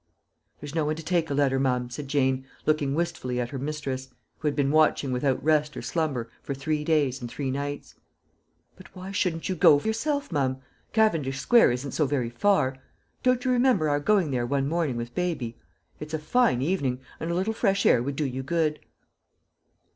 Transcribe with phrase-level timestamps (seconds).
[0.59, 4.09] "There's no one to take a letter, mum," said Jane, looking wistfully at her mistress,
[4.39, 7.93] who had been watching without rest or slumber for three days and three nights.
[8.75, 10.57] "But why shouldn't you go yourself, mum?
[10.91, 12.79] Cavendish Square isn't so very far.
[13.21, 15.59] Don't you remember our going there one morning with baby?
[15.99, 18.79] It's a fine evening, and a little fresh air would do you good."